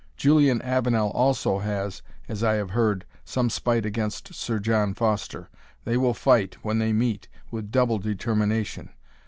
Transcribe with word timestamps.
Julian 0.17 0.63
Avenel 0.63 1.11
also 1.11 1.59
has, 1.59 2.01
as 2.27 2.43
I 2.43 2.55
have 2.55 2.71
heard, 2.71 3.05
some 3.23 3.51
spite 3.51 3.85
against 3.85 4.33
Sir 4.33 4.57
John 4.57 4.95
Foster; 4.95 5.47
they 5.85 5.95
will 5.95 6.15
fight, 6.15 6.57
when 6.63 6.79
they 6.79 6.91
meet, 6.91 7.27
with 7.51 7.69
double 7.71 7.99
determination. 7.99 8.89